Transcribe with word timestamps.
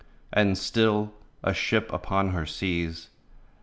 And 0.33 0.57
still, 0.57 1.13
a 1.43 1.53
ship 1.53 1.93
upon 1.93 2.29
her 2.29 2.47
seas. 2.47 3.09